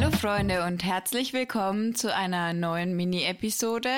[0.00, 3.90] Hallo Freunde und herzlich willkommen zu einer neuen Mini-Episode.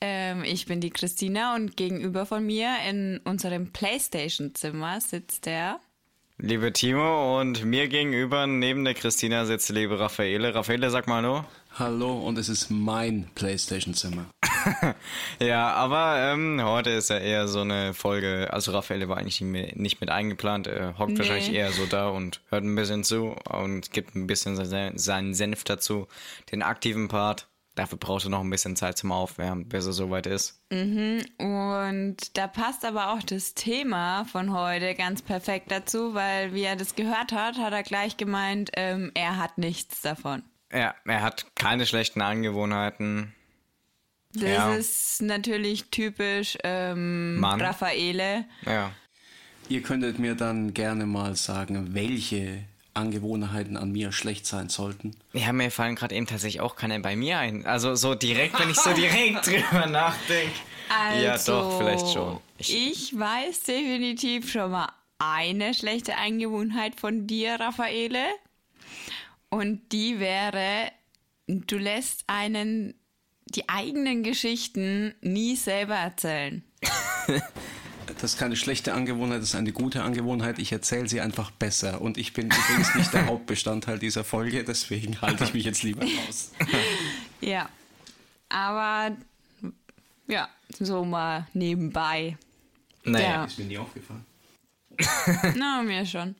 [0.00, 5.78] Ähm, ich bin die Christina und gegenüber von mir in unserem Playstation-Zimmer sitzt der.
[6.38, 10.54] Liebe Timo und mir gegenüber neben der Christina sitzt liebe Raffaele.
[10.54, 11.44] Raffaele, sag mal hallo.
[11.78, 14.26] Hallo und es ist mein Playstation-Zimmer.
[15.40, 20.00] ja, aber ähm, heute ist ja eher so eine Folge, also Raffaele war eigentlich nicht
[20.00, 21.18] mit eingeplant, er hockt nee.
[21.18, 24.56] wahrscheinlich eher so da und hört ein bisschen zu und gibt ein bisschen
[24.98, 26.08] seinen Senf dazu,
[26.50, 27.48] den aktiven Part.
[27.74, 30.60] Dafür brauchst du noch ein bisschen Zeit zum Aufwärmen, bis er soweit ist.
[30.70, 31.24] Mhm.
[31.38, 36.76] Und da passt aber auch das Thema von heute ganz perfekt dazu, weil wie er
[36.76, 40.42] das gehört hat, hat er gleich gemeint, ähm, er hat nichts davon.
[40.72, 43.34] Ja, er hat keine schlechten Angewohnheiten.
[44.34, 44.74] Das ja.
[44.74, 47.60] ist natürlich typisch ähm, Mann.
[47.60, 48.46] Raffaele.
[48.64, 48.92] Ja.
[49.68, 52.64] Ihr könntet mir dann gerne mal sagen, welche
[52.94, 55.16] Angewohnheiten an mir schlecht sein sollten?
[55.32, 57.66] Ja, mir fallen gerade eben tatsächlich auch keine bei mir ein.
[57.66, 60.52] Also so direkt, wenn ich so direkt drüber nachdenke.
[60.88, 62.40] Also, ja, doch, vielleicht schon.
[62.58, 68.26] Ich, ich weiß definitiv schon mal eine schlechte Angewohnheit von dir, Raffaele.
[69.52, 70.90] Und die wäre,
[71.46, 72.94] du lässt einen
[73.44, 76.64] die eigenen Geschichten nie selber erzählen.
[78.20, 80.60] Das ist keine schlechte Angewohnheit, das ist eine gute Angewohnheit.
[80.60, 82.00] Ich erzähle sie einfach besser.
[82.00, 86.02] Und ich bin übrigens nicht der Hauptbestandteil dieser Folge, deswegen halte ich mich jetzt lieber
[86.02, 86.52] raus.
[87.40, 87.68] Ja,
[88.48, 89.16] aber
[90.28, 92.36] ja, so mal nebenbei.
[93.02, 93.26] Naja.
[93.26, 93.44] Ja.
[93.44, 94.24] Ist mir nie aufgefallen.
[95.56, 96.36] Na, mir schon.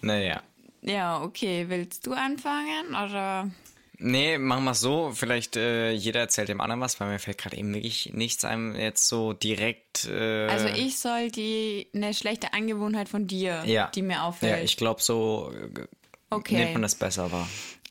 [0.00, 0.42] Naja.
[0.86, 1.66] Ja, okay.
[1.68, 3.50] Willst du anfangen oder?
[3.98, 5.10] Nee, machen wir es so.
[5.14, 8.74] Vielleicht äh, jeder erzählt dem anderen was, weil mir fällt gerade eben wirklich nichts einem
[8.74, 10.04] jetzt so direkt.
[10.04, 13.88] Äh also ich soll die eine schlechte Angewohnheit von dir, ja.
[13.94, 14.58] die mir auffällt.
[14.58, 15.86] Ja, ich glaube so äh,
[16.30, 16.58] okay.
[16.58, 17.48] nimmt man das besser wahr.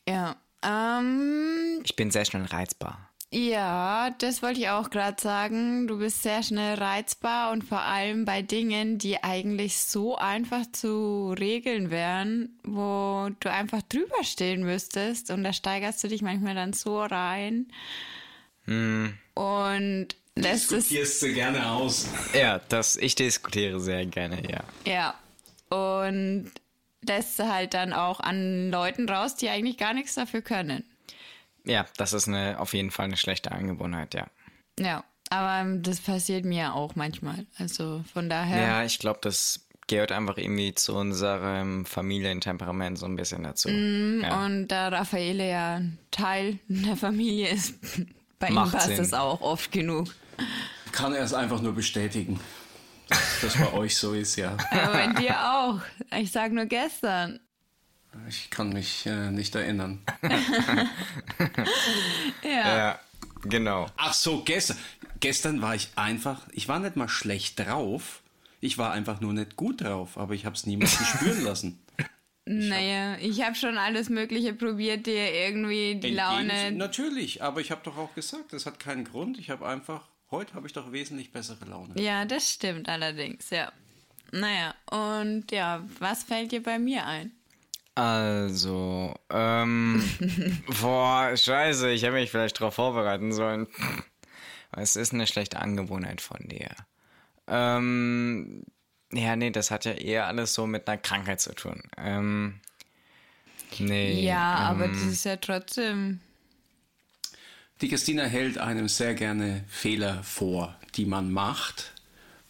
[0.07, 0.35] Ja.
[0.63, 3.09] Ähm, ich bin sehr schnell reizbar.
[3.31, 5.87] Ja, das wollte ich auch gerade sagen.
[5.87, 11.35] Du bist sehr schnell reizbar und vor allem bei Dingen, die eigentlich so einfach zu
[11.37, 16.73] regeln wären, wo du einfach drüber stehen müsstest und da steigerst du dich manchmal dann
[16.73, 17.67] so rein.
[18.65, 19.17] Hm.
[19.33, 20.87] Und lässt es.
[20.87, 22.07] Diskutierst du gerne aus.
[22.33, 24.63] Ja, das, ich diskutiere sehr gerne, ja.
[24.85, 25.15] Ja.
[25.69, 26.51] Und
[27.05, 30.83] lässt du halt dann auch an Leuten raus, die eigentlich gar nichts dafür können.
[31.65, 34.27] Ja, das ist eine, auf jeden Fall eine schlechte Angewohnheit, ja.
[34.79, 37.45] Ja, aber das passiert mir auch manchmal.
[37.57, 38.61] Also von daher.
[38.61, 43.69] Ja, ich glaube, das gehört einfach irgendwie zu unserem Familientemperament so ein bisschen dazu.
[43.69, 44.45] Mm, ja.
[44.45, 45.81] Und da Raffaele ja
[46.11, 47.75] Teil der Familie ist,
[48.39, 48.97] bei Macht ihm passt Sinn.
[48.97, 50.07] das auch oft genug.
[50.91, 52.39] Kann er es einfach nur bestätigen,
[53.09, 54.57] dass das bei euch so ist, ja.
[54.71, 55.79] Aber bei dir auch.
[56.17, 57.39] Ich sag nur gestern.
[58.27, 60.01] Ich kann mich äh, nicht erinnern.
[62.43, 62.77] ja.
[62.77, 62.99] ja.
[63.43, 63.87] Genau.
[63.97, 64.77] Ach so, gestern.
[65.19, 68.21] Gestern war ich einfach, ich war nicht mal schlecht drauf.
[68.59, 71.79] Ich war einfach nur nicht gut drauf, aber ich habe es niemals spüren lassen.
[72.47, 76.71] Ich naja, hab, ich habe schon alles Mögliche probiert, dir irgendwie die Laune.
[76.73, 79.39] Natürlich, aber ich habe doch auch gesagt, das hat keinen Grund.
[79.39, 81.99] Ich habe einfach, heute habe ich doch wesentlich bessere Laune.
[81.99, 83.71] Ja, das stimmt allerdings, ja.
[84.31, 87.31] Naja, und ja, was fällt dir bei mir ein?
[87.95, 90.03] Also, ähm,
[90.81, 93.67] boah, scheiße, ich hätte mich vielleicht darauf vorbereiten sollen.
[94.73, 96.69] Es ist eine schlechte Angewohnheit von dir.
[97.47, 98.63] Ähm,
[99.13, 101.83] ja, nee, das hat ja eher alles so mit einer Krankheit zu tun.
[101.97, 102.59] Ähm,
[103.79, 104.25] nee.
[104.25, 106.19] Ja, ähm, aber das ist ja trotzdem.
[107.79, 111.93] Die Christina hält einem sehr gerne Fehler vor, die man macht.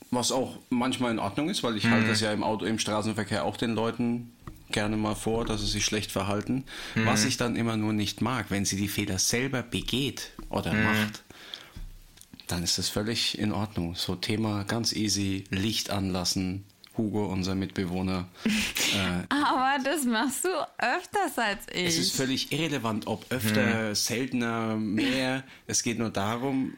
[0.09, 1.91] Was auch manchmal in Ordnung ist, weil ich mhm.
[1.91, 4.34] halte das ja im Auto, im Straßenverkehr auch den Leuten
[4.71, 6.65] gerne mal vor, dass sie sich schlecht verhalten.
[6.95, 7.05] Mhm.
[7.05, 10.83] Was ich dann immer nur nicht mag, wenn sie die Fehler selber begeht oder mhm.
[10.83, 11.23] macht,
[12.47, 13.95] dann ist das völlig in Ordnung.
[13.95, 16.65] So Thema ganz easy, Licht anlassen.
[16.97, 18.27] Hugo, unser Mitbewohner.
[18.95, 21.85] Äh, Aber das machst du öfters als ich.
[21.85, 23.95] Es ist völlig irrelevant, ob öfter, mhm.
[23.95, 25.43] seltener, mehr.
[25.67, 26.75] Es geht nur darum,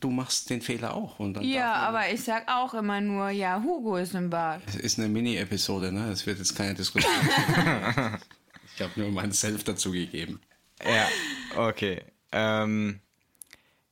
[0.00, 1.18] du machst den Fehler auch.
[1.18, 4.62] Und dann ja, aber ich sag auch immer nur, ja, Hugo ist im Bad.
[4.66, 6.10] Es ist eine Mini-Episode, ne?
[6.10, 7.12] Es wird jetzt keine Diskussion.
[8.74, 10.40] ich habe nur meinen Self dazu gegeben.
[10.84, 11.08] Ja,
[11.56, 12.02] okay.
[12.32, 13.00] Ähm,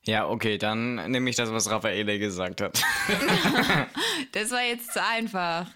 [0.06, 2.82] ja, okay, dann nehme ich das, was Raffaele gesagt hat.
[4.32, 5.66] das war jetzt zu einfach.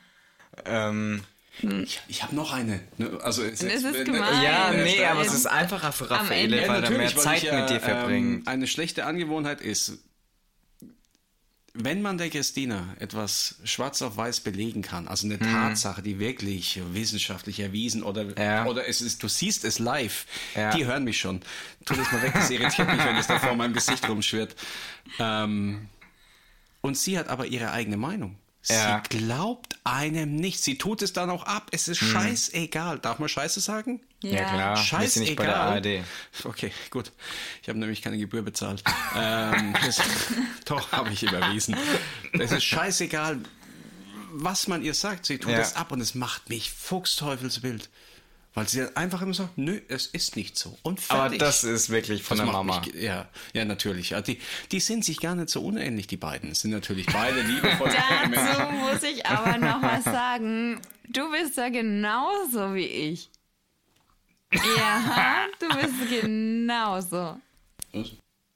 [0.66, 1.22] Ähm,
[1.60, 2.80] ich, ich habe noch eine.
[2.98, 4.42] Ne, also es, das ist gemein.
[4.42, 7.80] Ja, nee, aber es ist einfacher für Raffaele, weil er mehr Zeit ja, mit dir
[7.80, 8.40] verbringt.
[8.40, 9.98] Ähm, eine schlechte Angewohnheit ist,
[11.80, 16.80] wenn man der Christina etwas schwarz auf weiß belegen kann, also eine Tatsache, die wirklich
[16.92, 18.66] wissenschaftlich erwiesen oder, Ja.
[18.66, 20.70] oder es ist, du siehst es live, Ja.
[20.70, 21.40] die hören mich schon.
[21.84, 24.56] Tu das mal weg, das irritiert mich, wenn es da vor meinem Gesicht rumschwirrt.
[25.18, 25.88] Ähm,
[26.80, 28.36] und sie hat aber ihre eigene Meinung.
[28.60, 29.00] Sie Ja.
[29.08, 30.60] glaubt einem nicht.
[30.62, 31.68] Sie tut es dann auch ab.
[31.72, 32.98] Es ist scheißegal.
[32.98, 34.00] Darf man Scheiße sagen?
[34.20, 35.00] Ja, klar.
[35.00, 35.86] Wir sind nicht bei der ARD.
[36.44, 37.12] Okay, gut.
[37.62, 38.82] Ich habe nämlich keine Gebühr bezahlt.
[39.16, 40.00] ähm, das,
[40.64, 41.76] doch, habe ich überwiesen.
[42.32, 43.38] Es ist scheißegal,
[44.32, 45.24] was man ihr sagt.
[45.26, 45.58] Sie tut Ja.
[45.60, 47.88] es ab und es macht mich fuchsteufelswild.
[48.54, 50.76] Weil sie einfach immer sagt, nö, es ist nicht so.
[50.82, 51.38] Und Aber fertig.
[51.38, 52.80] das ist wirklich von Das der Mama.
[52.80, 54.10] Mich, ja, ja, natürlich.
[54.10, 54.40] Ja, die,
[54.72, 56.50] die sind sich gar nicht so unähnlich, die beiden.
[56.50, 60.80] Es sind natürlich beide liebevolle Dazu muss ich aber noch was sagen.
[61.08, 63.30] Du bist ja genauso wie ich.
[64.52, 67.38] Ja, du bist genauso.
[67.92, 68.10] Was?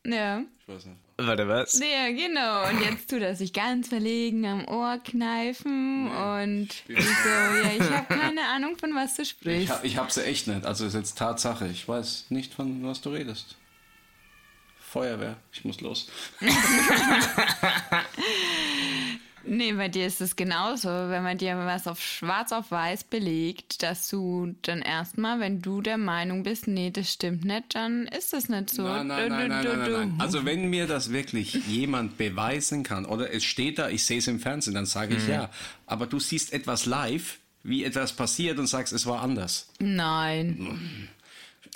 [0.06, 0.40] Ja.
[0.60, 0.98] Ich weiß nicht.
[1.18, 1.78] Warte, was?
[1.78, 2.68] Ja, genau.
[2.68, 7.90] Und jetzt tut er sich ganz verlegen am Ohr kneifen und ich so, ja, ich
[7.90, 9.70] habe keine Ahnung, von was du Ich, sprichst.
[9.72, 10.64] hab, ich hab's ja echt nicht.
[10.66, 11.68] Also ist jetzt Tatsache.
[11.68, 13.56] Ich weiß nicht, von was du redest.
[14.80, 15.36] Feuerwehr.
[15.52, 16.08] Ich muss los.
[19.44, 20.88] Nee, bei dir ist es genauso.
[20.88, 25.80] Wenn man dir was auf schwarz auf weiß belegt, dass du dann erstmal, wenn du
[25.80, 28.82] der Meinung bist, nee, das stimmt nicht, dann ist das nicht so.
[28.82, 29.98] Nein, nein, Du, nein, du, nein, du, nein, nein, du.
[29.98, 30.14] nein.
[30.18, 34.28] Also wenn mir das wirklich jemand beweisen kann oder es steht da, ich sehe es
[34.28, 35.50] im Fernsehen, dann sage ich ja.
[35.86, 39.68] Aber du siehst etwas live, wie etwas passiert und sagst, es war anders.
[39.78, 41.08] Nein.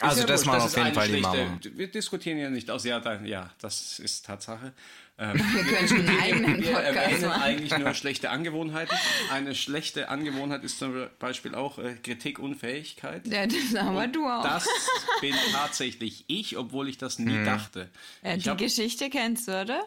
[0.00, 1.58] Also ja das ist auf jeden Fall die Mama.
[1.74, 4.72] Wir diskutieren ja nicht aus, ja, da, ja, das ist Tatsache.
[5.18, 7.42] Ähm, Wir können schon einen eigenen wir Podcast erwähnen machen.
[7.42, 8.96] eigentlich nur schlechte Angewohnheiten.
[9.32, 13.26] Eine schlechte Angewohnheit ist zum Beispiel auch äh, Kritikunfähigkeit.
[13.26, 14.42] Ja, das aber du auch.
[14.42, 14.68] Das
[15.20, 17.88] bin tatsächlich ich, obwohl ich das nie dachte.
[18.22, 19.82] ja, ich die hab- Geschichte kennst du, oder?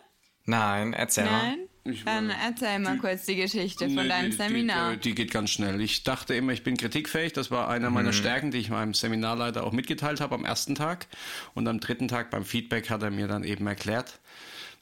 [0.45, 1.31] Nein, erzähl mal.
[1.31, 1.59] Nein?
[1.85, 4.91] Ich Dann erzähl mal kurz die Geschichte von Nee, deinem die, Seminar.
[4.93, 5.79] Die, die geht ganz schnell.
[5.81, 7.33] Ich dachte immer, ich bin kritikfähig.
[7.33, 11.07] Das war einer meiner Stärken, die ich meinem Seminarleiter auch mitgeteilt habe am ersten Tag.
[11.53, 14.19] Und am dritten Tag beim Feedback hat er mir dann eben erklärt,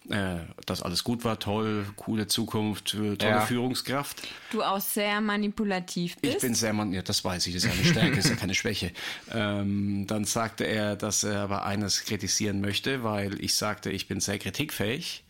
[0.10, 3.42] äh, dass alles gut war, toll, coole Zukunft, äh, tolle Ja.
[3.42, 4.22] Führungskraft.
[4.52, 6.36] du auch sehr manipulativ bist.
[6.36, 8.32] Ich bin sehr man, ja, das weiß ich, das ist ja eine Stärke, das ist
[8.32, 8.92] ja keine Schwäche.
[9.32, 14.20] Ähm, dann sagte er, dass er aber eines kritisieren möchte, weil ich sagte, ich bin
[14.20, 15.24] sehr kritikfähig.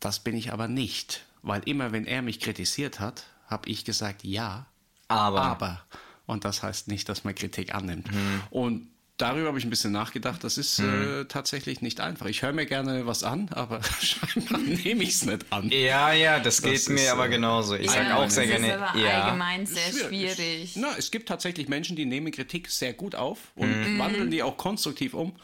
[0.00, 4.22] Das bin ich aber nicht, weil immer wenn er mich kritisiert hat, habe ich gesagt
[4.24, 4.66] ja,
[5.08, 5.40] Aber.
[5.42, 5.82] aber.
[6.26, 8.12] Und das heißt nicht, dass man Kritik annimmt.
[8.12, 8.42] Mhm.
[8.50, 10.44] Und darüber habe ich ein bisschen nachgedacht.
[10.44, 12.26] Das ist äh, tatsächlich nicht einfach.
[12.26, 15.70] Ich höre mir gerne was an, aber scheinbar nehme ich es nicht an.
[15.70, 17.74] Ja, ja, das, geht ist, mir aber äh, genauso.
[17.74, 19.22] Ich ja, sag auch sehr das gerne ist aber ja.
[19.22, 20.72] allgemein sehr schwierig.
[20.76, 23.98] Na, es gibt tatsächlich Menschen, die nehmen Kritik sehr gut auf und Mhm.
[23.98, 25.34] wandeln die auch konstruktiv um.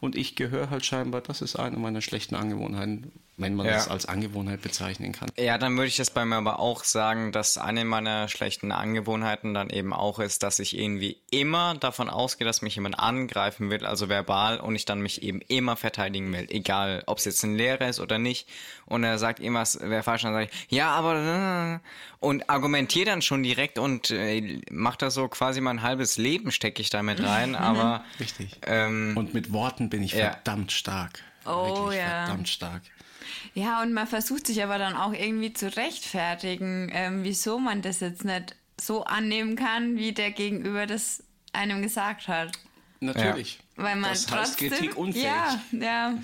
[0.00, 3.72] Und ich gehöre halt scheinbar, das ist eine meiner schlechten Angewohnheiten, wenn man Ja.
[3.74, 5.30] das als Angewohnheit bezeichnen kann.
[5.38, 9.54] Ja, dann würde ich das bei mir aber auch sagen, dass eine meiner schlechten Angewohnheiten
[9.54, 13.86] dann eben auch ist, dass ich irgendwie immer davon ausgehe, dass mich jemand angreifen will,
[13.86, 17.54] also verbal, und ich dann mich eben immer verteidigen will, egal ob es jetzt ein
[17.54, 18.48] Lehrer ist oder nicht.
[18.86, 21.80] Und er sagt irgendwas, wer falsch, dann sage ich, ja, aber
[22.20, 26.82] und argumentiere dann schon direkt und äh, macht da so quasi mein halbes Leben stecke
[26.82, 28.58] ich damit rein, aber Richtig.
[28.66, 30.32] ähm, Und mit Worten bin ich Ja.
[30.32, 31.22] verdammt stark.
[31.46, 32.24] Oh, Wirklich ja.
[32.24, 32.82] verdammt stark.
[33.54, 38.00] Ja, und man versucht sich aber dann auch irgendwie zu rechtfertigen, ähm, wieso man das
[38.00, 42.52] jetzt nicht so annehmen kann, wie der Gegenüber das einem gesagt hat.
[43.00, 43.60] Natürlich.
[43.76, 45.24] Weil man das trotzdem, heißt Kritik unfähig.
[45.24, 46.14] Ja, ja.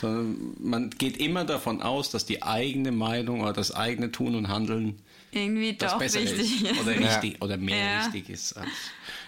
[0.00, 4.48] Sondern man geht immer davon aus, dass die eigene Meinung oder das eigene Tun und
[4.48, 4.98] Handeln
[5.32, 6.80] irgendwie das doch richtig ist.
[6.80, 8.04] Oder richtig oder mehr Ja.
[8.04, 8.54] richtig ist.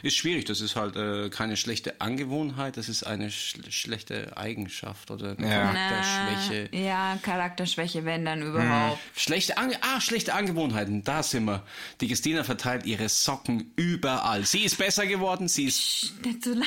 [0.03, 5.11] Ist schwierig, das ist halt äh, keine schlechte Angewohnheit, das ist eine sch schlechte Eigenschaft
[5.11, 5.73] oder eine Ja.
[5.73, 6.69] Charakterschwäche.
[6.73, 8.99] Na, ja, Charakterschwäche, wenn dann überhaupt.
[9.17, 11.63] Schlechte, Ange ah, schlechte Angewohnheiten, da sind wir.
[12.03, 14.45] Die Christina verteilt ihre Socken überall.
[14.45, 16.67] Sie ist besser geworden, sie ist Nicht so laut.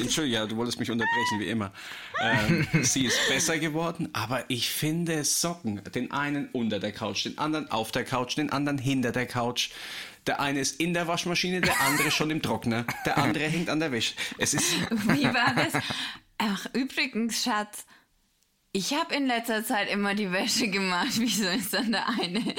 [0.00, 1.72] Entschuldigung, ja, du wolltest mich unterbrechen, wie immer.
[2.22, 7.36] Ähm, sie ist besser geworden, aber ich finde Socken, den einen unter der Couch, den
[7.38, 9.70] anderen auf der Couch, den anderen hinter der Couch.
[10.26, 13.80] Der eine ist in der Waschmaschine, der andere schon im Trockner, der andere hängt an
[13.80, 14.14] der Wäsche.
[14.38, 15.82] Es ist, Wie war das?
[16.38, 17.86] Ach, übrigens, Schatz,
[18.72, 21.08] ich habe in letzter Zeit immer die Wäsche gemacht.
[21.16, 22.54] Wieso ist dann der eine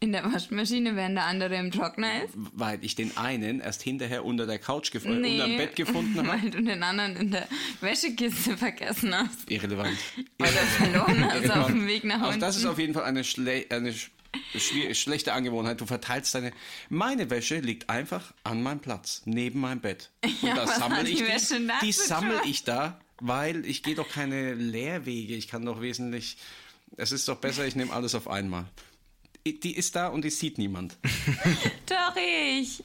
[0.00, 2.34] in der Waschmaschine, während der andere im Trockner ist?
[2.34, 6.28] weil ich den einen erst hinterher unter der Couch gefunden, unter dem Bett gefunden habe.
[6.42, 7.48] weil du den anderen in der
[7.80, 9.50] Wäschekiste vergessen hast.
[9.50, 9.96] Irrelevant.
[10.38, 12.40] Oder verloren hast auf dem Weg nach Auch unten.
[12.40, 14.10] das ist auf jeden Fall eine, schle eine sch schwier-
[14.94, 15.80] schlechte Angewohnheit.
[15.80, 16.52] Du verteilst deine.
[16.88, 20.10] Meine Wäsche liegt einfach an meinem Platz, neben meinem Bett.
[20.22, 21.24] Und Ja, da was sammle die ich
[21.82, 25.34] die zu sammle ich da, weil ich gehe doch keine Lehrwege.
[25.34, 26.36] Ich kann doch wesentlich
[26.96, 28.64] Es ist doch besser, ich nehme alles auf einmal.
[29.46, 30.98] Die ist da und die sieht niemand.
[31.86, 32.82] Doch ich.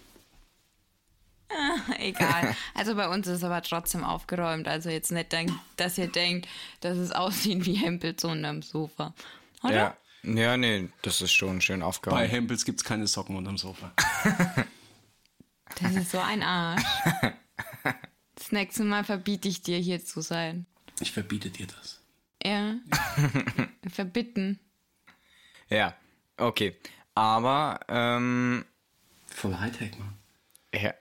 [1.50, 2.56] Ah, egal.
[2.74, 4.68] Also bei uns ist aber trotzdem aufgeräumt.
[4.68, 5.36] Also jetzt nicht,
[5.78, 6.48] dass ihr denkt,
[6.80, 9.14] dass es aussieht wie Hempels unterm Sofa.
[9.62, 9.76] Oder?
[9.76, 9.98] Ja.
[10.24, 12.32] Ja, nee, das ist schon schön Bei aufgeräumt.
[12.32, 13.94] Hempels gibt es keine Socken unterm Sofa.
[15.82, 16.84] Das ist so ein Arsch.
[18.36, 20.68] Das nächste Mal verbiete ich dir, hier zu sein.
[21.00, 22.00] Ich verbiete dir das.
[22.44, 22.76] Ja.
[23.88, 24.60] Verbitten.
[25.70, 25.96] Ja,
[26.38, 26.76] okay.
[27.16, 28.66] Aber, ähm,
[29.28, 30.14] Voll Hightech, Mann.
[30.74, 30.94] ja,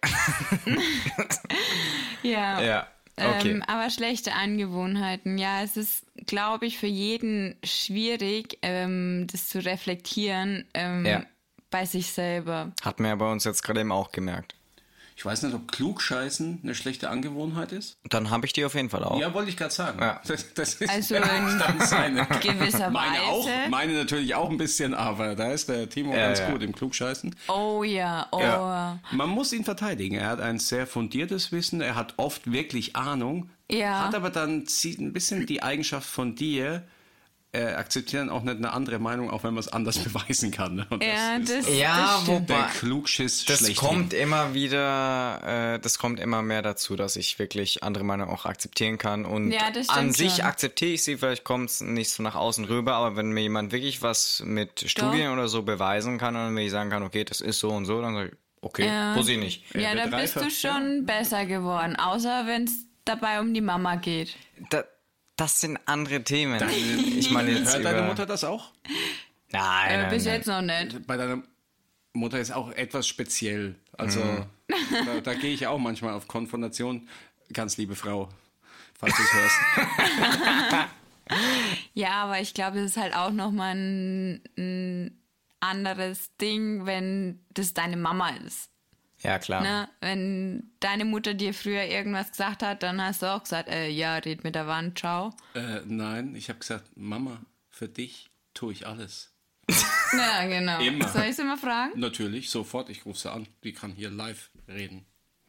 [2.22, 2.62] Ja.
[2.62, 3.50] ja okay.
[3.50, 5.36] Ähm, aber schlechte Angewohnheiten.
[5.38, 11.22] Ja, es ist, glaube ich, für jeden schwierig, ähm, das zu reflektieren ähm, Ja.
[11.70, 12.72] bei sich selber.
[12.82, 14.54] Hat man ja bei uns jetzt gerade eben auch gemerkt.
[15.14, 17.98] Ich weiß nicht, ob klugscheißen eine schlechte Angewohnheit ist.
[18.08, 19.20] Dann habe ich die auf jeden Fall auch.
[19.20, 20.00] Ja, wollte ich gerade sagen.
[20.00, 20.20] Ja.
[20.26, 22.26] Das, das ist Also in seine.
[22.40, 23.68] gewisser Meine auch, Weise.
[23.70, 26.50] meine natürlich auch ein bisschen, aber da ist der Timo Ja, ganz ja.
[26.50, 27.36] gut im Klugscheißen.
[27.48, 28.40] Oh ja, oh.
[28.40, 28.98] Ja.
[29.12, 30.16] Man muss ihn verteidigen.
[30.16, 34.04] Er hat ein sehr fundiertes Wissen, er hat oft wirklich Ahnung, Ja.
[34.06, 36.84] hat aber dann zieht ein bisschen die Eigenschaft von dir,
[37.54, 40.86] äh, akzeptieren auch nicht eine andere Meinung, auch wenn man es anders beweisen kann.
[40.88, 42.48] Und Ja, ist das, Ja, das stimmt.
[42.48, 47.38] der wobei- Klugschiss Das kommt immer wieder, äh, das kommt immer mehr dazu, dass ich
[47.38, 49.26] wirklich andere Meinungen auch akzeptieren kann.
[49.26, 50.44] Und Ja, das an sich schon.
[50.46, 53.70] akzeptiere ich sie, vielleicht kommt es nicht so nach außen rüber, aber wenn mir jemand
[53.72, 57.42] wirklich was mit Studien oder so beweisen kann und wenn ich sagen kann, okay, das
[57.42, 59.14] ist so und so, dann sage ich, okay, Ja.
[59.14, 59.74] muss ich nicht.
[59.74, 61.96] Ja, wird da bist du schon besser geworden.
[61.96, 64.36] Außer wenn es dabei um die Mama geht.
[64.70, 64.84] Da,
[65.36, 66.60] das sind andere Themen.
[66.68, 67.92] ich meine jetzt Hört über...
[67.92, 68.70] deine Mutter das auch?
[69.50, 70.34] Nein, Äh, bis nein.
[70.34, 71.06] jetzt noch nicht.
[71.06, 71.42] Bei deiner
[72.14, 73.74] Mutter ist auch etwas speziell.
[73.92, 74.20] Also
[75.06, 77.08] da, da gehe ich auch manchmal auf Konfrontation.
[77.52, 78.28] Ganz liebe Frau,
[78.98, 80.88] falls du es hörst.
[81.94, 85.18] Ja, aber ich glaube, das ist halt auch nochmal ein, ein
[85.60, 88.70] anderes Ding, wenn das deine Mama ist.
[89.22, 89.62] Ja, klar.
[89.62, 89.88] Ne?
[90.00, 94.16] Wenn deine Mutter dir früher irgendwas gesagt hat, dann hast du auch gesagt, äh, ja,
[94.16, 95.32] red mit der Wand, ciao.
[95.54, 99.28] äh, nein, ich habe gesagt, Mama, für dich tue ich alles.
[100.14, 100.78] Ja, genau.
[100.80, 101.08] Immer.
[101.08, 101.98] Soll ich sie mal fragen?
[101.98, 103.48] Natürlich, sofort, ich rufe sie an.
[103.64, 105.06] Die kann hier live reden.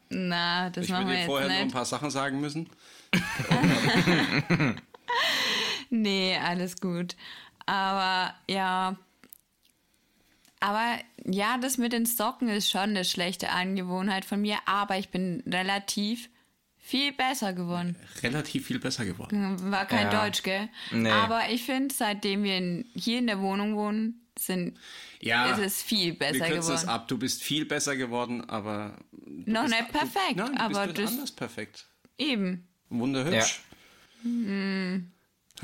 [0.08, 1.74] Na, das Ich machen wir dir vorher jetzt noch ein nicht.
[1.74, 2.70] paar Sachen sagen müssen.
[5.90, 7.14] Nee, alles gut.
[7.66, 8.96] Aber ja.
[10.66, 15.10] Aber ja, das mit den Socken ist schon eine schlechte Angewohnheit von mir, aber ich
[15.10, 16.30] bin relativ
[16.78, 17.96] viel besser geworden.
[18.22, 19.70] Relativ viel besser geworden.
[19.70, 20.24] War kein Ja.
[20.24, 20.68] Deutsch, gell?
[20.90, 21.10] Nee.
[21.10, 24.78] Aber ich finde, seitdem wir in, hier in der Wohnung wohnen, sind,
[25.20, 26.88] Ja, ist es viel wir besser kürzen es geworden.
[26.88, 27.08] ab.
[27.08, 28.96] Du bist viel besser geworden, aber.
[29.12, 31.86] du Noch bist- nicht perfekt, du, nein, du aber bist das- anders perfekt.
[32.18, 32.66] Eben.
[32.90, 33.60] Wunderhübsch.
[34.22, 35.10] Hm.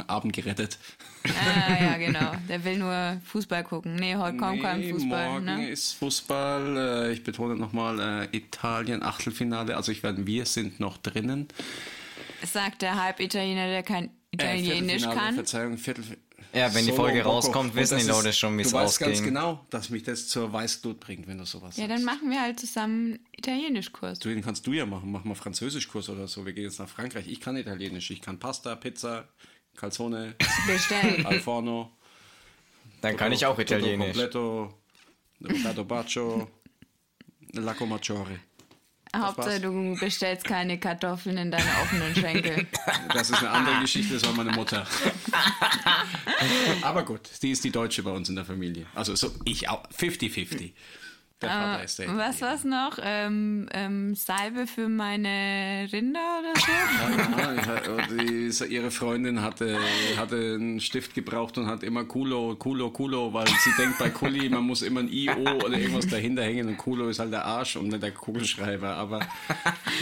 [0.08, 0.78] Abend gerettet.
[1.24, 2.32] Ah, ja, genau.
[2.48, 3.96] Der will nur Fußball gucken.
[3.96, 5.28] Nee, heute kommt kein Nee, Fußball.
[5.30, 5.68] morgen Ne?
[5.70, 6.76] ist Fußball.
[7.08, 9.76] Äh, ich betone nochmal äh, Italien Achtelfinale.
[9.76, 11.48] Also ich werde, wir sind noch drinnen.
[12.44, 15.34] Sagt der Halbitaliener, der kein Äh, Italienisch Viertelfinale, kann.
[15.34, 16.04] Verzeihung, Viertel.
[16.52, 19.22] Ja, wenn die Solo Folge rauskommt, wissen die Leute schon, wie es Du weißt ganz
[19.22, 21.98] genau, dass mich das zur Weißglut bringt, wenn du sowas Ja, sagst.
[21.98, 24.18] dann machen wir halt zusammen Italienischkurs.
[24.18, 25.12] Du, den kannst du ja machen.
[25.12, 26.44] Mach mal Französischkurs oder so.
[26.46, 27.28] Wir gehen jetzt nach Frankreich.
[27.28, 28.10] Ich kann Italienisch.
[28.10, 29.28] Ich kann Pasta, Pizza,
[29.76, 30.34] Calzone,
[30.66, 31.24] Bestellen.
[31.26, 31.92] Al forno.
[33.00, 34.16] Dann kann ich auch Italienisch.
[34.16, 34.74] Completo,
[35.42, 36.50] Plato Bacio,
[37.52, 38.40] Lacco Maggiore.
[39.16, 42.66] Hauptsache, du bestellst keine Kartoffeln in deine offenen Schenkel.
[43.12, 44.86] Das ist eine andere Geschichte, das war meine Mutter.
[46.82, 48.86] Aber gut, die ist die Deutsche bei uns in der Familie.
[48.94, 49.84] Also so ich auch.
[49.90, 50.72] 50-50.
[51.42, 52.06] Der Vater ist der.
[52.08, 52.98] Äh, Was war's noch?
[53.02, 56.70] Ähm, ähm, Salbe für meine Rinder oder so?
[57.40, 59.78] Ja, die, ihre Freundin hatte,
[60.18, 64.48] hatte einen Stift gebraucht und hat immer Kulo, Kulo, Kulo, weil sie denkt bei Kuli,
[64.48, 65.32] man muss immer ein IO
[65.64, 68.94] oder irgendwas dahinter hängen und Kulo ist halt der Arsch und nicht der Kugelschreiber.
[68.96, 69.20] Aber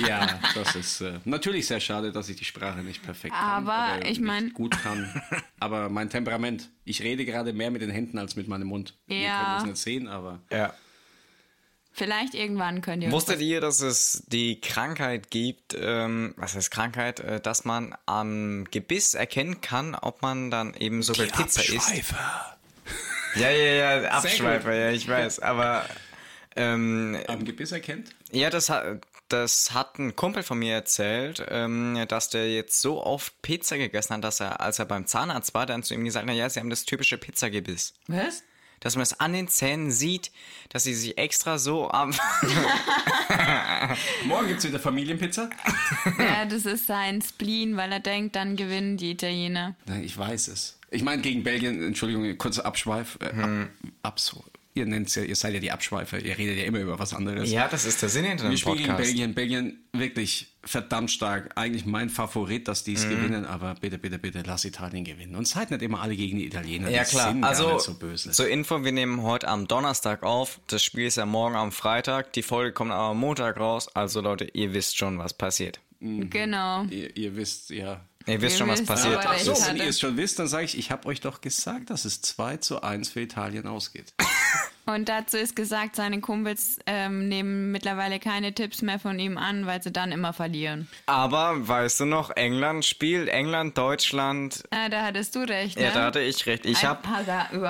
[0.07, 3.67] ja, das ist äh, natürlich sehr schade, dass ich die Sprache nicht perfekt kann.
[3.67, 5.09] Aber ich nicht mein- gut kann.
[5.61, 8.95] Aber mein Temperament, ich rede gerade mehr mit den Händen als mit meinem Mund.
[9.09, 9.45] Ihr Ja.
[9.45, 10.73] könnt es nicht sehen, aber Ja.
[11.99, 13.11] Vielleicht irgendwann könnt ihr.
[13.11, 18.67] Wusstet ihr, dass es die Krankheit gibt, ähm, was heißt Krankheit, äh, dass man am
[18.71, 21.93] Gebiss erkennen kann, ob man dann eben sogar Pizza isst?
[23.35, 25.41] Ja, ja, ja, Abschweifer, ja, ich weiß.
[25.41, 25.85] Aber
[26.57, 28.11] ähm, am Gebiss erkennt.
[28.31, 33.05] ja, das hat, das hat ein Kumpel von mir erzählt, ähm, dass der jetzt so
[33.05, 36.29] oft Pizza gegessen hat, dass er, als er beim Zahnarzt war, dann zu ihm gesagt
[36.29, 37.95] hat, ja, sie haben das typische Pizzagebiss.
[38.07, 38.43] Was?
[38.81, 40.31] Dass man es an den Zähnen sieht,
[40.69, 42.11] dass sie sich extra so am.
[44.25, 45.51] Morgen gibt es wieder Familienpizza.
[46.19, 49.77] Ja, das ist sein Spleen, weil er denkt, dann gewinnen die Italiener.
[49.87, 50.79] Nein, ich weiß es.
[50.91, 53.19] Ich meine, gegen Belgien, Entschuldigung, kurzer Abschweif.
[53.21, 53.69] Äh, ab,
[54.03, 54.43] abso,
[54.79, 57.51] ihr nennt's ja, ihr seid ja die Abschweifer, ihr redet ja immer über was anderes.
[57.51, 59.09] ja, das ist der Sinn hinter Wir dem spielen gegen Podcast.
[59.09, 59.35] Belgien.
[59.35, 61.51] Belgien wirklich verdammt stark.
[61.57, 65.35] Eigentlich mein Favorit, dass die es gewinnen, aber bitte, bitte, bitte lass Italien gewinnen.
[65.35, 66.91] Und seid nicht immer alle gegen die Italiener.
[66.91, 68.31] Ja die klar, also so böse.
[68.31, 70.61] zur Info, wir nehmen heute am Donnerstag auf.
[70.67, 72.33] Das Spiel ist ja morgen am Freitag.
[72.33, 73.89] Die Folge kommt aber am Montag raus.
[73.95, 75.81] Also Leute, ihr wisst schon, was passiert.
[76.01, 76.85] Genau.
[76.85, 78.01] ihr, ihr wisst, ja.
[78.27, 79.21] Ihr wisst Ihr schon, was wisst passiert.
[79.25, 81.91] Ach so, wenn ihr es schon wisst, dann sage ich, ich habe euch doch gesagt,
[81.91, 84.13] dass es 2 zu 1 für Italien ausgeht.
[84.95, 89.67] Und dazu ist gesagt, seine Kumpels ähm, nehmen mittlerweile keine Tipps mehr von ihm an,
[89.67, 90.89] weil sie dann immer verlieren.
[91.05, 94.63] Aber weißt du noch, England spielt, England, Deutschland.
[94.71, 95.85] Ah, da hattest du recht, ne?
[95.85, 96.65] Ja, da hatte ich recht.
[96.65, 97.01] Ich habe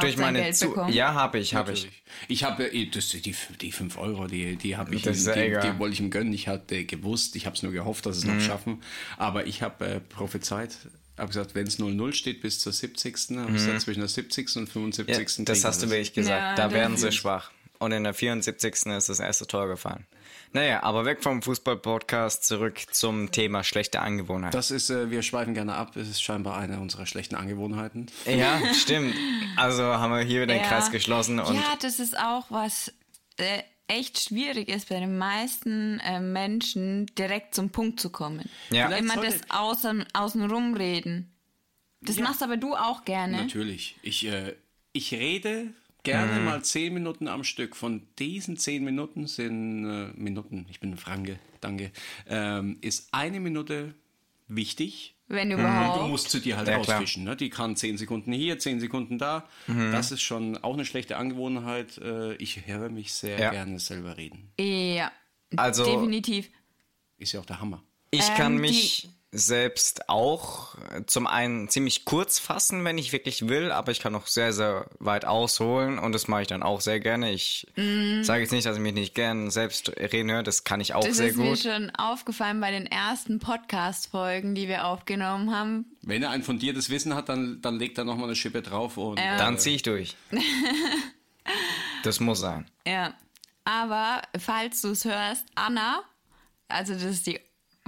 [0.01, 0.93] durch sein meine Geld Zu bekommen?
[0.93, 1.89] Ja, habe ich, habe ich.
[2.29, 5.41] Ich habe äh, das, die, die 5 Euro, die, die habe ich, Das ist die,
[5.41, 5.73] egal.
[5.73, 6.33] die wollte ich ihm gönnen.
[6.33, 8.37] Ich hatte gewusst, ich habe es nur gehofft, dass es Mhm.
[8.37, 8.81] noch schaffen.
[9.17, 10.77] Aber ich habe äh, prophezeit,
[11.19, 13.37] habe gesagt, wenn es 0-0 steht bis zur 70.
[13.37, 14.57] habe ich gesagt, zwischen der 70.
[14.57, 15.39] und 75.
[15.39, 15.45] Mhm.
[15.45, 16.59] Ja, das hast du wirklich gesagt.
[16.59, 17.51] Ja, da werden sie schwach.
[17.79, 18.75] Und in der 74.
[18.87, 20.05] ist das erste Tor gefallen.
[20.53, 24.57] Naja, aber weg vom Fußball-Podcast zurück zum Thema schlechte Angewohnheiten.
[24.57, 25.93] Das ist, äh, wir schweifen gerne ab.
[25.95, 28.07] Das ist scheinbar eine unserer schlechten Angewohnheiten.
[28.27, 29.15] Ja, stimmt.
[29.57, 30.69] Also haben wir hier wieder den Ja.
[30.69, 32.93] Kreis geschlossen und ja, das ist auch was
[33.37, 38.49] äh, echt schwierig ist bei den meisten äh, Menschen, direkt zum Punkt zu kommen.
[38.71, 38.89] Ja.
[38.97, 41.33] Immer sollte- das außen, außenrum reden.
[42.01, 42.25] Das Ja.
[42.25, 43.39] machst aber du auch gerne.
[43.39, 43.97] Natürlich.
[44.03, 44.55] Ich, äh,
[44.93, 45.73] ich rede
[46.05, 46.45] gerne Mhm.
[46.45, 47.75] mal zehn Minuten am Stück.
[47.75, 51.91] Von diesen zehn Minuten sind äh, Minuten, ich bin ein Franke, danke,
[52.29, 53.95] ähm, ist eine Minute
[54.47, 55.15] wichtig.
[55.31, 56.09] Wenn Du überhaupt.
[56.09, 57.25] musst sie dir halt Ja, rausfischen.
[57.25, 57.37] Ne?
[57.37, 59.47] Die kann zehn Sekunden hier, zehn Sekunden da.
[59.67, 59.93] Mhm.
[59.93, 61.99] Das ist schon auch eine schlechte Angewohnheit.
[61.99, 63.51] Äh, ich höre mich sehr Ja.
[63.51, 64.51] gerne selber reden.
[64.59, 65.13] Ja,
[65.57, 66.49] also definitiv.
[67.19, 67.83] Ist ja auch der Hammer.
[68.11, 73.49] ich kann Ähm, mich selbst auch äh, zum einen ziemlich kurz fassen, wenn ich wirklich
[73.49, 76.81] will, aber ich kann auch sehr, sehr weit ausholen und das mache ich dann auch
[76.81, 77.31] sehr gerne.
[77.31, 77.67] Ich
[78.23, 81.05] sage jetzt nicht, dass ich mich nicht gern selbst reden höre, das kann ich auch.
[81.05, 81.59] Das sehr ist mir gut.
[81.59, 85.85] schon aufgefallen bei den ersten Podcast-Folgen, die wir aufgenommen haben.
[86.03, 89.19] Wenn er ein fundiertes Wissen hat, dann, dann legt er nochmal eine Schippe drauf und
[89.19, 90.17] Dann äh, ziehe ich durch.
[92.03, 92.67] das muss sein.
[92.87, 93.15] Ja.
[93.65, 96.03] Aber falls du es hörst, Anna,
[96.69, 97.39] also das ist die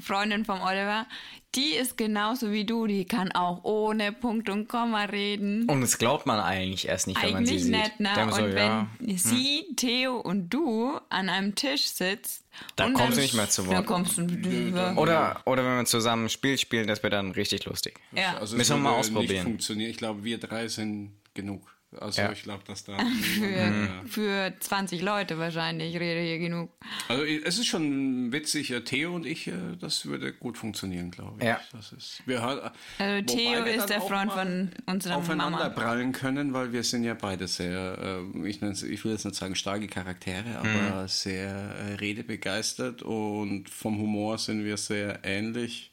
[0.01, 1.07] Freundin vom Oliver,
[1.55, 2.87] die ist genauso wie du.
[2.87, 5.69] Die kann auch ohne Punkt und Komma reden.
[5.69, 8.01] Und das glaubt man eigentlich erst nicht, wenn man sie Eigentlich sieht.
[8.01, 8.23] ne?
[8.23, 12.45] Und so, wenn ja, sie, Theo und du an einem Tisch sitzt,
[12.77, 14.97] Da und kommst dann- du nicht mehr zu Wort.
[14.97, 17.99] Oder, oder wenn wir zusammen ein Spiel spielen, das wird dann richtig lustig.
[18.13, 18.37] Ja.
[18.39, 19.33] Also Müssen wir mal ausprobieren.
[19.35, 19.91] Nicht funktionieren.
[19.91, 21.63] Ich glaube, wir drei sind genug.
[21.98, 22.31] Also Ja.
[22.33, 22.96] ich glaube, dass da.
[23.35, 26.70] für, für 20 Leute wahrscheinlich, ich rede hier genug.
[27.09, 31.37] Also es ist schon witzig, äh, Theo und ich, äh, das würde gut funktionieren, glaube
[31.38, 31.44] ich.
[31.46, 31.61] Ja.
[31.72, 35.68] Das ist, wir, Also Theo wir ist der Freund von unserer aufeinander Mama.
[35.70, 37.98] prallen können, weil wir sind ja beide sehr,
[38.35, 43.98] äh, ich, ich will jetzt nicht sagen starke Charaktere, aber sehr äh, redebegeistert und vom
[43.98, 45.90] Humor sind wir sehr ähnlich.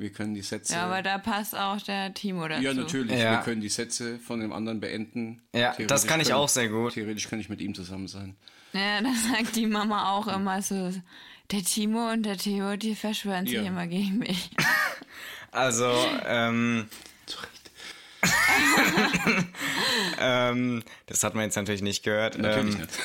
[0.00, 0.72] Wir können die Sätze.
[0.72, 2.62] Ja, aber da passt auch der Timo dazu.
[2.62, 3.18] Ja, natürlich.
[3.20, 3.32] Ja.
[3.32, 5.42] Wir können die Sätze von dem anderen beenden.
[5.52, 6.94] Ja, Theoretisch das kann ich können- auch sehr gut.
[6.94, 8.34] Theoretisch kann ich mit ihm zusammen sein.
[8.72, 10.90] Ja, das sagt die Mama auch immer so.
[11.50, 13.62] Der Timo und der Theo, die verschwören sich Ja.
[13.62, 14.50] immer gegen mich.
[15.52, 15.92] Also,
[16.26, 16.86] ähm,
[17.26, 17.70] Zu Recht.
[20.20, 22.38] ähm, das hat man jetzt natürlich nicht gehört.
[22.38, 22.98] Natürlich ähm, nicht.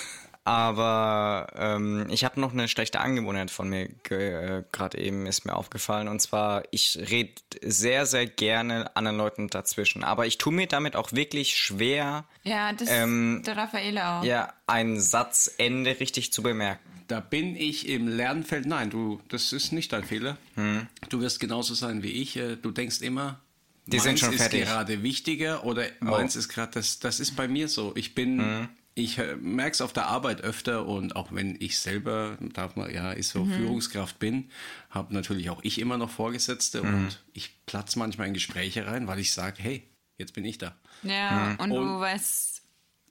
[0.45, 5.55] Aber ähm, ich habe noch eine schlechte Angewohnheit von mir, äh, gerade eben ist mir
[5.55, 6.07] aufgefallen.
[6.07, 10.03] Und zwar, ich rede sehr, sehr gerne anderen Leuten dazwischen.
[10.03, 14.23] Aber ich tue mir damit auch wirklich schwer, Ja, das Ähm, der Raffaele auch.
[14.23, 16.79] ja, ein Satzende richtig zu bemerken.
[17.07, 18.65] Da bin ich im Lernfeld.
[18.67, 20.37] Nein, du, das ist nicht dein Fehler.
[20.55, 20.87] Hm.
[21.09, 22.37] Du wirst genauso sein wie ich.
[22.37, 23.39] Äh, Du denkst immer,
[23.87, 24.61] Die meins sind schon ist fertig.
[24.63, 24.65] Oh.
[24.67, 26.99] gerade wichtiger oder meins ist gerade das.
[26.99, 27.93] Das ist bei mir so.
[27.95, 28.39] Ich bin.
[28.39, 28.69] Hm.
[28.97, 33.11] Ich merke es auf der Arbeit öfter und auch wenn ich selber, darf man, ja,
[33.11, 34.49] ist so Führungskraft bin,
[34.89, 36.93] habe natürlich auch ich immer noch Vorgesetzte Hm.
[36.95, 39.83] und ich platze manchmal in Gespräche rein, weil ich sage, hey,
[40.17, 40.77] jetzt bin ich da.
[41.03, 42.61] Ja, und, du Und- weißt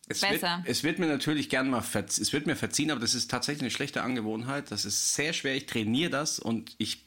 [0.08, 0.58] Es besser.
[0.64, 3.62] Wird, es wird mir natürlich gern mal es wird mir verziehen, aber das ist tatsächlich
[3.62, 4.70] eine schlechte Angewohnheit.
[4.70, 5.54] Das ist sehr schwer.
[5.54, 7.04] Ich trainiere das und ich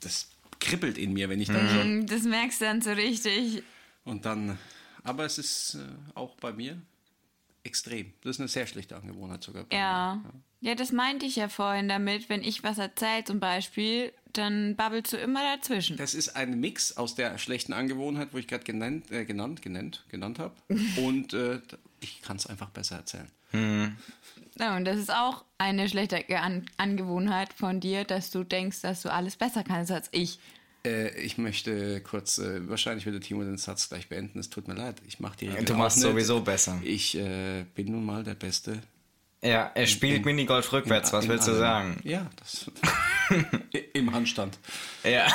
[0.00, 0.28] das
[0.60, 3.62] kribbelt in mir, wenn ich dann schon Das merkst du dann so richtig.
[4.04, 4.58] und dann.
[5.04, 5.78] Aber es ist äh,
[6.16, 6.80] auch bei mir
[7.68, 8.12] extrem.
[8.22, 9.64] Das ist eine sehr schlechte Angewohnheit sogar.
[9.64, 10.20] Bei Ja.
[10.60, 15.12] Ja, das meinte ich ja vorhin damit, wenn ich was erzähle zum Beispiel, dann babbelst
[15.12, 15.96] du immer dazwischen.
[15.96, 20.04] Das ist ein Mix aus der schlechten Angewohnheit, wo ich gerade genannt, äh, genannt, genannt,
[20.08, 20.54] genannt habe,
[20.96, 21.60] und äh,
[22.00, 23.30] ich kann es einfach besser erzählen.
[24.58, 29.02] Ja, und das ist auch eine schlechte An Angewohnheit von dir, dass du denkst, dass
[29.02, 30.38] du alles besser kannst als ich.
[30.84, 34.38] Äh, ich möchte kurz, äh, wahrscheinlich würde Timo den Satz gleich beenden.
[34.38, 34.96] Es tut mir leid.
[35.06, 36.80] Ich mache die Regel Du machst sowieso besser.
[36.84, 38.80] Ich äh, bin nun mal der Beste.
[39.42, 42.00] Ja, er spielt Minigolf rückwärts, was in willst du sagen?
[42.02, 42.70] Ja, das.
[43.92, 44.58] Im Handstand.
[45.04, 45.28] Ja.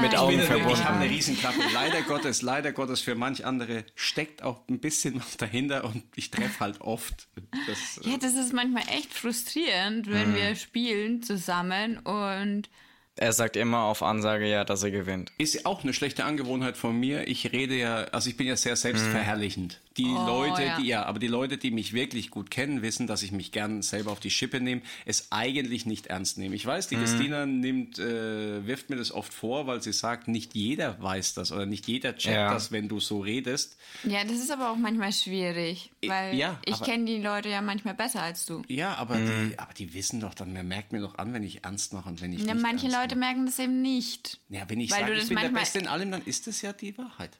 [0.00, 1.10] Mit Augen Ich habe eine.
[1.10, 1.60] Riesenklappe.
[1.72, 6.30] Leider Gottes, leider Gottes für manch andere steckt auch ein bisschen was dahinter und ich
[6.30, 7.28] treffe halt oft.
[7.66, 12.68] Das, äh, Ja, das ist manchmal echt frustrierend, wenn wir spielen zusammen und
[13.16, 15.32] Er sagt immer auf Ansage ja, dass er gewinnt.
[15.38, 17.26] Ist auch eine schlechte Angewohnheit von mir.
[17.28, 19.80] Ich rede ja, also ich bin ja sehr selbstverherrlichend.
[19.96, 20.76] Die Leute, ja.
[20.80, 23.82] die ja, aber die Leute, die mich wirklich gut kennen, wissen, dass ich mich gern
[23.82, 26.54] selber auf die Schippe nehme, es eigentlich nicht ernst nehme.
[26.54, 30.54] Ich weiß, die Christina nimmt, äh, wirft mir das oft vor, weil sie sagt, nicht
[30.54, 32.52] jeder weiß das oder nicht jeder checkt Ja.
[32.52, 33.76] das, wenn du so redest.
[34.04, 37.94] ja, das ist aber auch manchmal schwierig, weil ja, ich kenne die Leute ja manchmal
[37.94, 38.62] besser als du.
[38.68, 41.64] Ja, aber, die, aber die wissen doch dann, man merkt mir doch an, wenn ich
[41.64, 44.38] ernst mache und wenn ich Ja, nicht manche ernst Leute merken das eben nicht.
[44.50, 44.60] mache.
[44.60, 46.22] Ja, wenn ich weil sage, du ich das bin der manchmal- Beste in allem, dann
[46.24, 47.38] ist das ja die Wahrheit.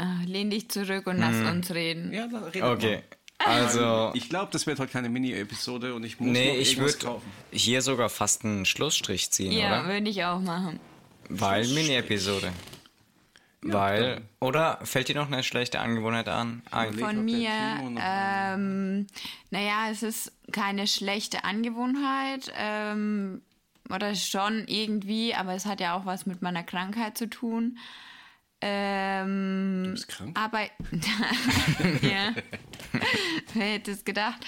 [0.00, 2.12] Ah, lehn dich zurück und lass uns reden.
[2.12, 3.02] Ja, dann redet Okay.
[3.38, 6.94] Also, Ich glaube, das wird heute keine Mini-Episode und ich muss nee, noch ich irgendwas
[7.02, 7.32] würde kaufen.
[7.52, 9.88] hier sogar fast einen Schlussstrich ziehen, Ja, oder?
[9.92, 10.80] würde ich auch machen.
[11.28, 12.50] Weil Mini-Episode.
[13.62, 16.62] Weil, oder fällt dir noch eine schlechte Angewohnheit an?
[16.70, 16.94] Ein?
[16.94, 19.06] Überleg, Von mir, Timo noch- ähm,
[19.50, 22.50] naja, es ist keine schlechte Angewohnheit.
[22.56, 23.42] Ähm,
[23.90, 27.76] oder schon irgendwie, aber es hat ja auch was mit meiner Krankheit zu tun.
[28.60, 30.38] Ähm, Du bist krank?
[30.38, 30.60] aber
[32.02, 32.34] ja,
[33.54, 34.44] wer hätte es gedacht?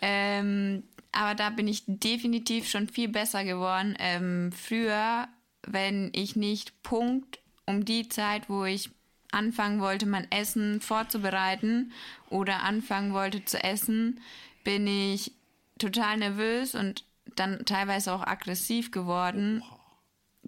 [0.00, 3.94] Ähm, aber da bin ich definitiv schon viel besser geworden.
[3.98, 5.28] Ähm, früher,
[5.66, 8.90] wenn ich nicht Punkt um die Zeit, wo ich
[9.32, 11.92] anfangen wollte, mein Essen vorzubereiten
[12.30, 14.20] oder anfangen wollte zu essen,
[14.62, 15.32] bin ich
[15.78, 17.04] total nervös und
[17.36, 19.62] dann teilweise auch aggressiv geworden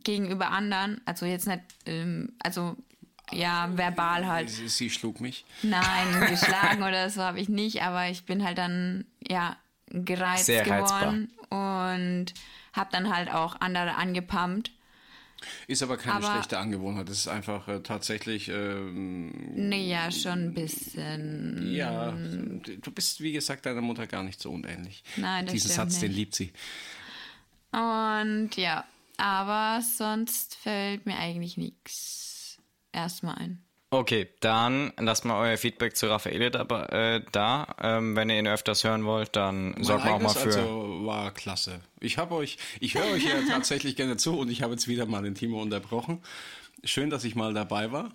[0.05, 1.01] gegenüber anderen.
[1.05, 2.77] Also jetzt nicht, ähm, also
[3.33, 4.51] ja, verbal halt.
[4.51, 5.45] Sie, sie schlug mich.
[5.63, 9.57] Nein, geschlagen oder so habe ich nicht, aber ich bin halt dann, ja,
[9.91, 11.01] gereizt Sehr reizbar.
[11.01, 12.35] geworden und
[12.73, 14.73] habe dann halt auch andere angepumpt.
[15.69, 17.09] Ist aber keine Aber- schlechte Angewohnheit.
[17.09, 21.75] Das ist einfach äh, tatsächlich, ähm, Nee, ja, schon ein bisschen.
[21.75, 25.05] ja, du bist, wie gesagt, deiner Mutter gar nicht so unähnlich.
[25.17, 26.17] Nein, das Diesen Satz, den nicht.
[26.19, 26.53] liebt sie.
[27.71, 28.85] Und ja,
[29.19, 32.26] aber sonst fällt mir eigentlich nichts
[32.97, 33.63] erstmal ein.
[33.91, 36.87] Okay, dann lasst mal euer Feedback zu Raffaele da.
[36.87, 37.69] Äh, da.
[37.81, 40.49] Ähm, wenn ihr ihn öfters hören wollt, dann sorgt mal auch mal für.
[40.49, 41.81] Also war klasse.
[42.01, 45.07] Ich habe euch, ich höre euch ja tatsächlich gerne zu und ich habe jetzt wieder
[45.07, 46.21] mal den Timo unterbrochen.
[46.83, 48.11] Schön, dass ich mal dabei war.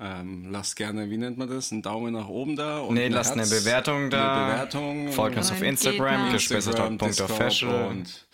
[0.00, 2.80] Ähm, lasst gerne, wie nennt man das, einen Daumen nach oben da.
[2.80, 4.34] Und Nee, ein lasst eine Herz, Bewertung da.
[4.34, 5.12] Eine Bewertung.
[5.12, 7.88] Folgt uns auf Instagram, gesprächstalk.official.
[7.88, 8.26] und,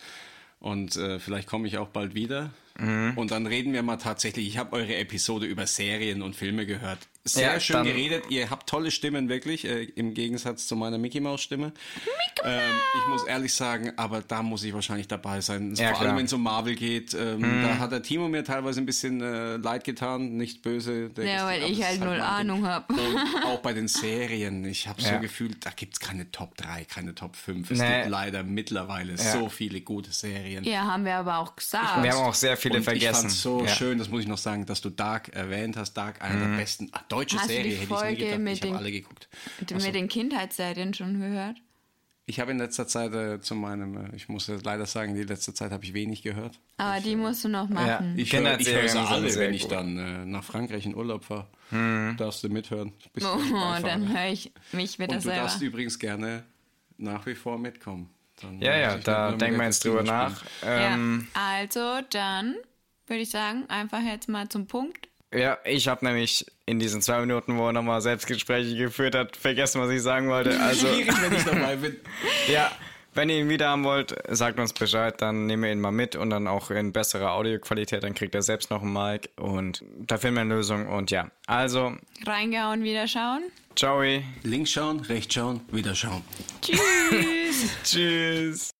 [0.59, 2.51] und äh, vielleicht komme ich auch bald wieder.
[2.79, 3.13] Mhm.
[3.15, 4.47] Und dann reden wir mal tatsächlich.
[4.47, 6.99] Ich habe eure Episode über Serien und Filme gehört.
[7.33, 8.25] Sehr Ja, schön geredet.
[8.29, 11.73] Ihr habt tolle Stimmen, wirklich, äh, im Gegensatz zu meiner Mickey Maus Stimme.
[12.43, 12.61] Ähm,
[13.01, 15.73] ich muss ehrlich sagen, aber da muss ich wahrscheinlich dabei sein.
[15.75, 16.17] Ja, Vor allem, klar.
[16.17, 17.13] wenn es um Marvel geht.
[17.13, 20.37] Ähm, Da hat der Timo mir teilweise ein bisschen äh, leid getan.
[20.37, 21.11] Nicht böse.
[21.17, 22.21] Ja, ist- weil ich es halt ist null Marvel.
[22.21, 22.93] Ahnung habe.
[23.45, 24.63] Auch bei den Serien.
[24.65, 25.15] Ich habe Ja.
[25.15, 27.71] so gefühlt, da gibt's keine Top 3, keine Top 5.
[27.71, 27.97] Es Nee.
[27.99, 30.63] gibt leider mittlerweile so viele gute Serien.
[30.63, 32.01] Ja, haben wir aber auch gesagt.
[32.03, 33.07] Wir haben auch sehr viele und vergessen.
[33.09, 33.67] Ich fand's so Ja.
[33.69, 35.93] schön, das muss ich noch sagen, dass du Dark erwähnt hast.
[35.93, 38.39] Dark, eine der besten ah, deutsche Hast du Serie, die hätte ich nie Folge gedacht.
[38.39, 39.29] mit Ich habe den- alle geguckt.
[39.59, 41.57] Mit mit den Kindheitsserien schon gehört.
[42.25, 45.51] Ich habe in letzter Zeit äh, zu meinem, äh, ich muss leider sagen, die letzte
[45.55, 46.59] Zeit habe ich wenig gehört.
[46.77, 48.13] Aber die musst du noch machen.
[48.17, 50.93] Ich höre ich höre Kinderserien sie sind alle, wenn ich dann äh, nach Frankreich in
[50.95, 51.47] Urlaub fahre.
[52.17, 52.93] Darfst du mithören.
[53.13, 53.81] Bist du Oh, Beifahrer.
[53.81, 55.41] dann höre ich mich wieder Und du selber.
[55.41, 56.43] darfst übrigens gerne
[56.97, 58.11] nach wie vor mitkommen.
[58.41, 60.43] Dann Ja, ja, ich da denken wir jetzt drüber nach.
[60.63, 62.55] Ähm, ja, also dann
[63.07, 65.08] würde ich sagen, einfach jetzt mal zum Punkt.
[65.33, 65.57] Ja.
[65.65, 69.89] ich habe nämlich in diesen zwei Minuten, wo er nochmal Selbstgespräche geführt hat, vergessen, was
[69.89, 70.59] ich sagen wollte.
[70.59, 71.97] Also, Schwierig, wenn ich dabei bin.
[72.47, 72.71] ja,
[73.13, 76.15] wenn ihr ihn wieder haben wollt, sagt uns Bescheid, dann nehmen wir ihn mal mit
[76.15, 80.17] und dann auch in besserer Audioqualität, dann kriegt er selbst noch ein Mic und da
[80.17, 81.29] finden wir eine Lösung und ja.
[81.47, 83.43] Also, Reingehauen, wieder schauen.
[83.75, 84.01] ciao,
[84.43, 86.23] Links schauen, rechts schauen, wieder schauen.
[86.61, 87.69] Tschüss.
[87.83, 88.71] tschüss.